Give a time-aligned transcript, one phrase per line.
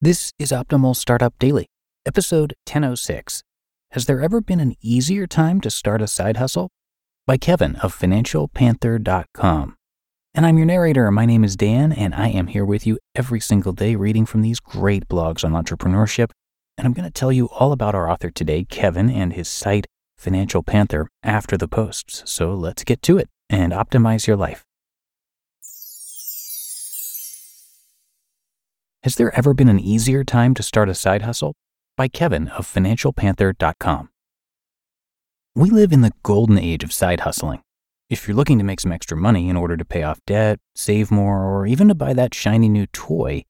[0.00, 1.66] This is Optimal Startup Daily,
[2.06, 3.42] episode 1006.
[3.90, 6.70] Has there ever been an easier time to start a side hustle?
[7.26, 9.76] By Kevin of FinancialPanther.com.
[10.36, 11.10] And I'm your narrator.
[11.10, 14.42] My name is Dan, and I am here with you every single day reading from
[14.42, 16.30] these great blogs on entrepreneurship.
[16.76, 19.88] And I'm going to tell you all about our author today, Kevin, and his site,
[20.16, 22.22] Financial Panther, after the posts.
[22.24, 24.64] So let's get to it and optimize your life.
[29.04, 31.54] Has there ever been an easier time to start a side hustle?
[31.96, 34.08] By Kevin of FinancialPanther.com.
[35.54, 37.62] We live in the golden age of side hustling.
[38.10, 41.12] If you're looking to make some extra money in order to pay off debt, save
[41.12, 43.44] more, or even to buy that shiny new toy,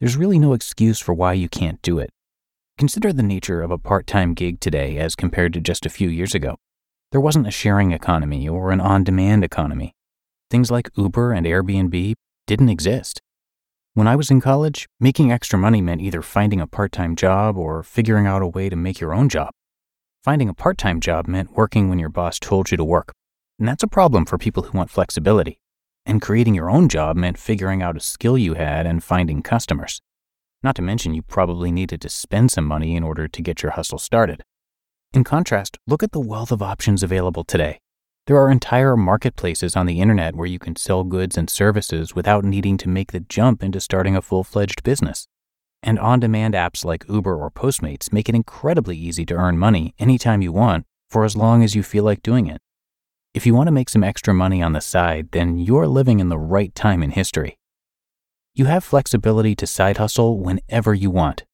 [0.00, 2.08] there's really no excuse for why you can't do it.
[2.78, 6.08] Consider the nature of a part time gig today as compared to just a few
[6.08, 6.56] years ago.
[7.12, 9.92] There wasn't a sharing economy or an on demand economy.
[10.50, 12.14] Things like Uber and Airbnb
[12.46, 13.20] didn't exist.
[13.96, 17.56] When I was in college, making extra money meant either finding a part time job
[17.56, 19.50] or figuring out a way to make your own job.
[20.24, 23.12] Finding a part time job meant working when your boss told you to work.
[23.56, 25.60] And that's a problem for people who want flexibility.
[26.04, 30.00] And creating your own job meant figuring out a skill you had and finding customers.
[30.64, 33.72] Not to mention, you probably needed to spend some money in order to get your
[33.72, 34.42] hustle started.
[35.12, 37.78] In contrast, look at the wealth of options available today.
[38.26, 42.42] There are entire marketplaces on the internet where you can sell goods and services without
[42.42, 45.28] needing to make the jump into starting a full fledged business.
[45.82, 49.94] And on demand apps like Uber or Postmates make it incredibly easy to earn money
[49.98, 52.62] anytime you want for as long as you feel like doing it.
[53.34, 56.30] If you want to make some extra money on the side, then you're living in
[56.30, 57.58] the right time in history.
[58.54, 61.44] You have flexibility to side hustle whenever you want.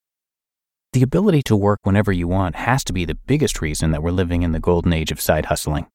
[0.92, 4.12] The ability to work whenever you want has to be the biggest reason that we're
[4.12, 5.88] living in the golden age of side hustling.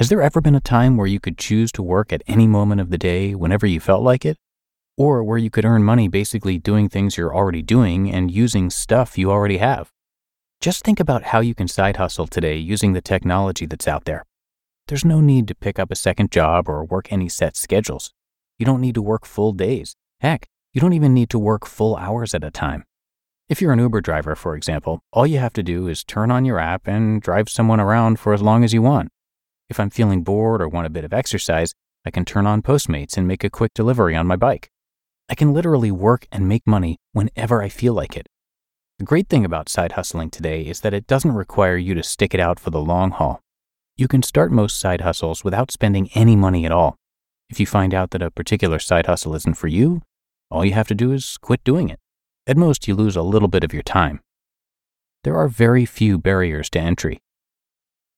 [0.00, 2.80] Has there ever been a time where you could choose to work at any moment
[2.80, 4.38] of the day whenever you felt like it?
[4.96, 9.18] Or where you could earn money basically doing things you're already doing and using stuff
[9.18, 9.90] you already have?
[10.58, 14.24] Just think about how you can side hustle today using the technology that's out there.
[14.88, 18.10] There's no need to pick up a second job or work any set schedules.
[18.58, 19.96] You don't need to work full days.
[20.20, 22.84] Heck, you don't even need to work full hours at a time.
[23.50, 26.46] If you're an Uber driver, for example, all you have to do is turn on
[26.46, 29.10] your app and drive someone around for as long as you want.
[29.70, 33.16] If I'm feeling bored or want a bit of exercise, I can turn on Postmates
[33.16, 34.68] and make a quick delivery on my bike.
[35.28, 38.26] I can literally work and make money whenever I feel like it.
[38.98, 42.34] The great thing about side hustling today is that it doesn't require you to stick
[42.34, 43.40] it out for the long haul.
[43.96, 46.96] You can start most side hustles without spending any money at all.
[47.48, 50.02] If you find out that a particular side hustle isn't for you,
[50.50, 52.00] all you have to do is quit doing it.
[52.46, 54.20] At most, you lose a little bit of your time.
[55.22, 57.20] There are very few barriers to entry.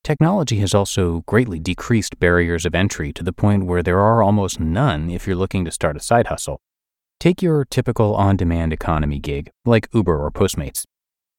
[0.05, 4.59] Technology has also greatly decreased barriers of entry to the point where there are almost
[4.59, 6.61] none if you're looking to start a side hustle.
[7.21, 10.85] Take your typical on demand economy gig, like Uber or Postmates.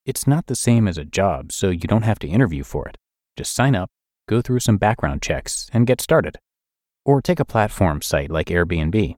[0.05, 2.97] It's not the same as a job, so you don't have to interview for it.
[3.35, 3.89] Just sign up,
[4.29, 6.37] go through some background checks, and get started.
[7.03, 9.15] Or take a platform site like Airbnb.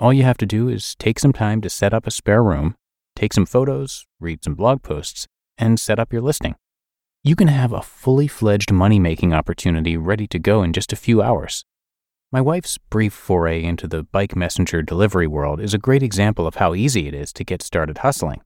[0.00, 2.74] All you have to do is take some time to set up a spare room,
[3.16, 5.26] take some photos, read some blog posts,
[5.56, 6.56] and set up your listing
[7.24, 10.96] you can have a fully fledged money making opportunity ready to go in just a
[10.96, 11.64] few hours.
[12.32, 16.56] My wife's brief foray into the bike messenger delivery world is a great example of
[16.56, 18.40] how easy it is to get started hustling.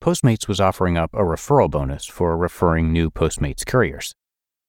[0.00, 4.14] Postmates was offering up a referral bonus for referring new Postmates couriers.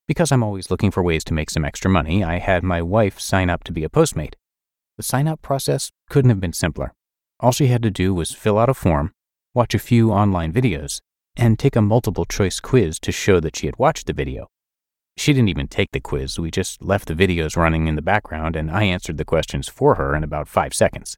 [0.07, 3.19] Because I'm always looking for ways to make some extra money, I had my wife
[3.19, 4.33] sign up to be a Postmate.
[4.97, 6.93] The sign up process couldn't have been simpler.
[7.39, 9.11] All she had to do was fill out a form,
[9.53, 11.01] watch a few online videos,
[11.35, 14.47] and take a multiple choice quiz to show that she had watched the video.
[15.15, 18.55] She didn't even take the quiz, we just left the videos running in the background
[18.55, 21.17] and I answered the questions for her in about five seconds.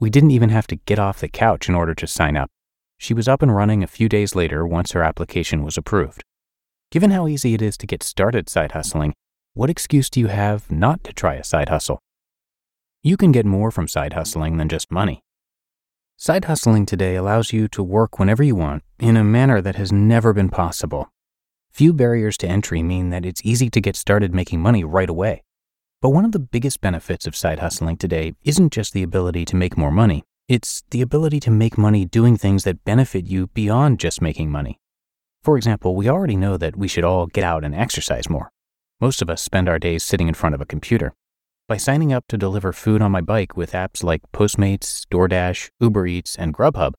[0.00, 2.50] We didn't even have to get off the couch in order to sign up.
[2.98, 6.22] She was up and running a few days later once her application was approved.
[6.90, 9.14] Given how easy it is to get started side hustling,
[9.54, 12.00] what excuse do you have not to try a side hustle?
[13.02, 15.22] You can get more from side hustling than just money.
[16.18, 19.92] Side hustling today allows you to work whenever you want in a manner that has
[19.92, 21.10] never been possible.
[21.70, 25.44] Few barriers to entry mean that it's easy to get started making money right away.
[26.00, 29.56] But one of the biggest benefits of side hustling today isn't just the ability to
[29.56, 33.98] make more money, It's the ability to make money doing things that benefit you beyond
[33.98, 34.78] just making money.
[35.42, 38.52] For example, we already know that we should all get out and exercise more.
[39.00, 41.14] Most of us spend our days sitting in front of a computer.
[41.68, 46.06] By signing up to deliver food on my bike with apps like Postmates, DoorDash, Uber
[46.06, 46.92] Eats, and Grubhub,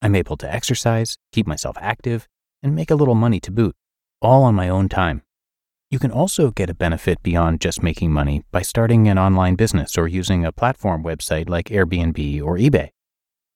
[0.00, 2.28] I'm able to exercise, keep myself active,
[2.62, 3.74] and make a little money to boot,
[4.20, 5.22] all on my own time.
[5.90, 9.98] You can also get a benefit beyond just making money by starting an online business
[9.98, 12.90] or using a platform website like Airbnb or eBay.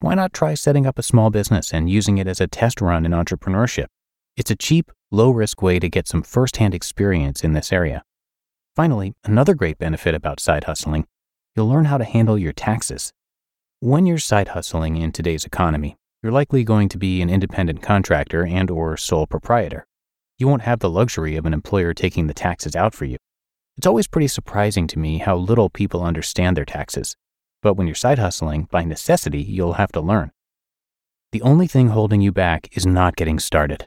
[0.01, 3.07] Why not try setting up a small business and using it as a test run
[3.07, 3.87] in entrepreneurship?
[4.37, 8.03] It's a cheap, low risk way to get some firsthand experience in this area.
[8.77, 11.07] Finally, another great benefit about side hustling
[11.57, 13.11] you'll learn how to handle your taxes.
[13.81, 18.45] When you're side hustling in today's economy, you're likely going to be an independent contractor
[18.45, 19.87] and or sole proprietor.
[20.39, 23.17] You won't have the luxury of an employer taking the taxes out for you.
[23.79, 27.17] It's always pretty surprising to me how little people understand their taxes.
[27.63, 30.33] But when you're side hustling, by necessity, you'll have to learn.
[31.33, 33.87] The only thing holding you back is not getting started.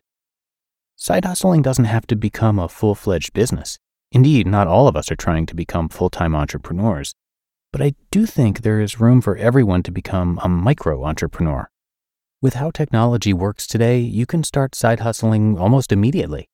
[0.95, 3.77] Side hustling doesn't have to become a full fledged business.
[4.11, 7.13] Indeed, not all of us are trying to become full time entrepreneurs.
[7.71, 11.69] But I do think there is room for everyone to become a micro entrepreneur.
[12.41, 16.49] With how technology works today, you can start side hustling almost immediately.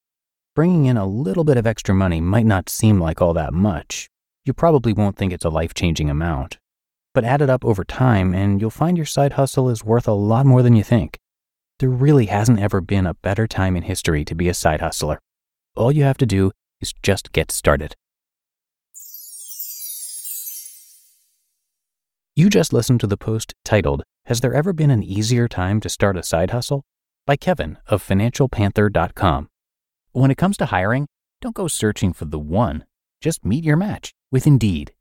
[0.55, 4.09] Bringing in a little bit of extra money might not seem like all that much.
[4.43, 6.57] You probably won't think it's a life changing amount.
[7.13, 10.13] But add it up over time, and you'll find your side hustle is worth a
[10.13, 11.17] lot more than you think.
[11.79, 15.19] There really hasn't ever been a better time in history to be a side hustler.
[15.75, 16.51] All you have to do
[16.81, 17.95] is just get started.
[22.35, 25.89] You just listened to the post titled, Has There Ever Been an Easier Time to
[25.89, 26.83] Start a Side Hustle?
[27.25, 29.47] by Kevin of FinancialPanther.com.
[30.11, 31.07] When it comes to hiring,
[31.41, 32.85] don't go searching for the one,
[33.19, 34.93] just meet your match with Indeed.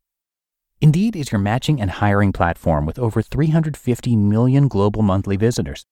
[0.81, 5.85] Indeed is your matching and hiring platform with over 350 million global monthly visitors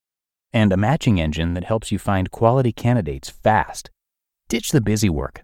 [0.52, 3.90] and a matching engine that helps you find quality candidates fast.
[4.50, 5.44] Ditch the busy work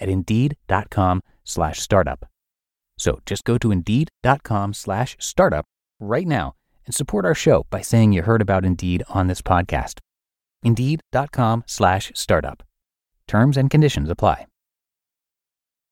[0.00, 2.26] at indeed.com slash startup.
[2.98, 5.64] So just go to indeed.com slash startup
[5.98, 6.54] right now
[6.86, 10.00] and support our show by saying you heard about Indeed on this podcast.
[10.62, 12.62] Indeed.com slash startup.
[13.26, 14.46] Terms and conditions apply.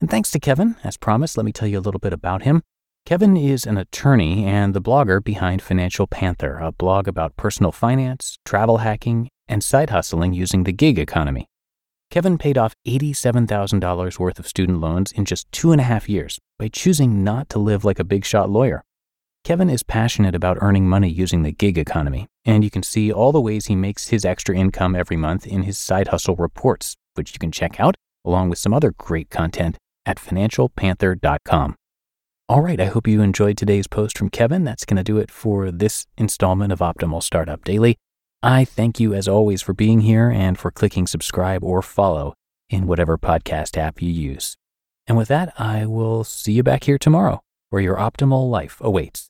[0.01, 0.77] And thanks to Kevin.
[0.85, 2.63] As promised, let me tell you a little bit about him.
[3.07, 8.39] Kevin is an attorney and the blogger behind Financial Panther, a blog about personal finance,
[8.45, 11.47] travel hacking, and side hustling using the gig economy.
[12.11, 16.39] Kevin paid off $87,000 worth of student loans in just two and a half years
[16.59, 18.83] by choosing not to live like a big shot lawyer.
[19.45, 23.33] Kevin is passionate about earning money using the gig economy, and you can see all
[23.33, 27.33] the ways he makes his extra income every month in his side hustle reports, which
[27.33, 27.95] you can check out
[28.25, 31.75] along with some other great content at financialpanther.com.
[32.49, 34.65] All right, I hope you enjoyed today's post from Kevin.
[34.65, 37.97] That's going to do it for this installment of Optimal Startup Daily.
[38.43, 42.35] I thank you as always for being here and for clicking subscribe or follow
[42.71, 44.57] in whatever podcast app you use.
[45.09, 49.28] And with that, I will see you back here tomorrow where your optimal life awaits.